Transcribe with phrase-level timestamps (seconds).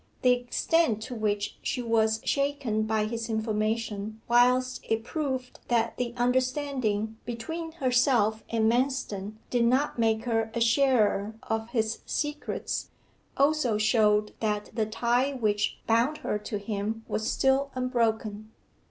[0.23, 6.15] The extent to which she was shaken by his information, whilst it proved that the
[6.17, 12.89] understanding between herself and Manston did not make her a sharer of his secrets,
[13.37, 18.49] also showed that the tie which bound her to him was still unbroken.